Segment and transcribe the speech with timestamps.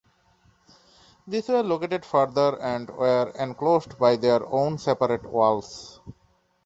[1.27, 5.99] These were located further and were enclosed by their own separate walls.